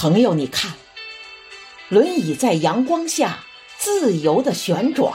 [0.00, 0.74] 朋友，你看，
[1.88, 3.44] 轮椅在阳光下
[3.78, 5.12] 自由的旋转，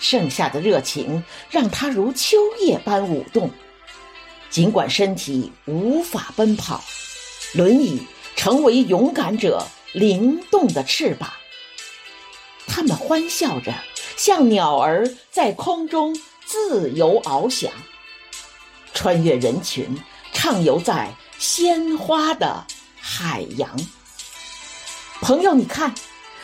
[0.00, 3.52] 盛夏的热情让它如秋叶般舞动。
[4.50, 6.82] 尽管身体无法奔跑，
[7.54, 11.32] 轮椅成为勇敢者灵动的翅膀。
[12.66, 13.72] 他们欢笑着，
[14.16, 17.70] 像鸟儿在空中自由翱翔，
[18.92, 19.96] 穿越人群，
[20.32, 22.66] 畅游在鲜花的
[23.02, 23.76] 海洋。
[25.20, 25.92] 朋友，你看，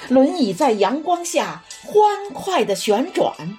[0.08, 3.58] 轮椅在阳光下欢快的旋转，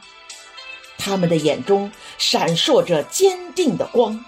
[0.97, 4.23] 他们的眼中闪烁着坚定的光，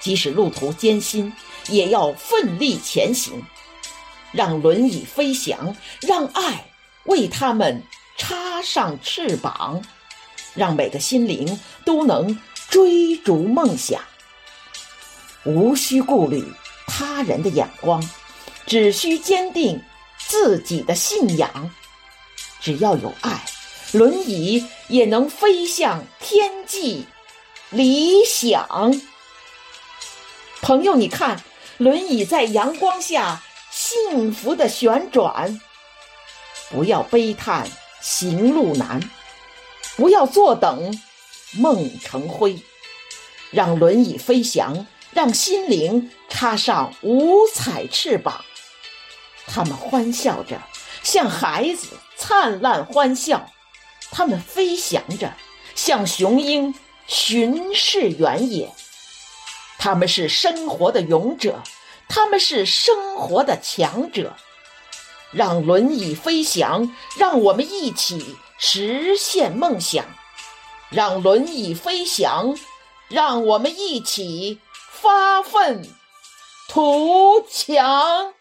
[0.00, 1.32] 即使路途艰辛，
[1.68, 3.42] 也要奋力前行，
[4.30, 6.66] 让轮椅飞翔，让爱。
[7.04, 7.82] 为他们
[8.18, 9.82] 插上翅膀，
[10.54, 14.02] 让每个心灵都能追逐梦想。
[15.44, 16.44] 无需顾虑
[16.90, 18.02] 他人的眼光，
[18.66, 19.80] 只需坚定
[20.18, 21.70] 自己的信仰。
[22.60, 23.44] 只要有爱，
[23.92, 27.06] 轮椅也能飞向天际
[27.70, 28.92] 理想。
[30.60, 31.42] 朋友，你看，
[31.78, 35.60] 轮椅在阳光下幸福的旋转。
[36.70, 37.66] 不要悲叹
[38.00, 39.00] 行路难，
[39.96, 40.96] 不要坐等
[41.52, 42.62] 梦成灰，
[43.50, 48.44] 让轮椅飞翔，让心灵插上五彩翅膀。
[49.46, 50.60] 他们欢笑着，
[51.02, 53.40] 像孩子灿烂欢笑；
[54.10, 55.32] 他们飞翔着，
[55.74, 56.74] 像雄鹰
[57.06, 58.72] 巡视原野。
[59.78, 61.62] 他们是生活的勇者，
[62.08, 64.36] 他们是生活的强者。
[65.32, 70.04] 让轮椅飞翔，让我们一起实现梦想；
[70.90, 72.58] 让轮椅飞翔，
[73.08, 74.58] 让我们一起
[75.00, 75.82] 发愤
[76.68, 78.34] 图强。